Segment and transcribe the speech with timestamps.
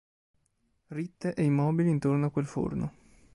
[0.87, 2.93] Ritte e immobili intorno a quel forno.